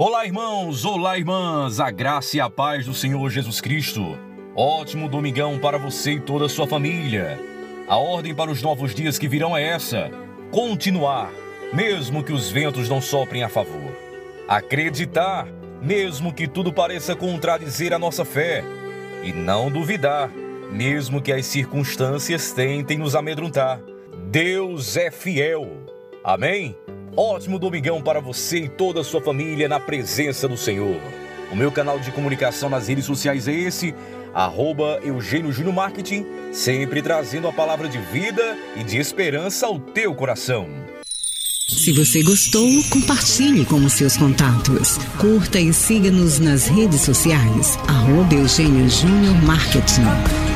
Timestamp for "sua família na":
29.04-29.80